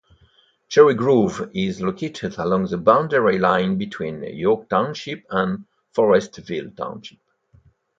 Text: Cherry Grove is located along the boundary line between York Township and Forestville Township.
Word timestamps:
Cherry 0.67 0.95
Grove 0.95 1.51
is 1.53 1.79
located 1.79 2.39
along 2.39 2.65
the 2.65 2.77
boundary 2.79 3.37
line 3.37 3.77
between 3.77 4.23
York 4.23 4.67
Township 4.67 5.23
and 5.29 5.65
Forestville 5.93 6.75
Township. 6.75 7.19